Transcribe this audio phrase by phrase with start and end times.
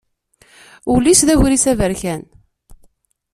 [0.93, 2.21] Ul-is d agris aberkan.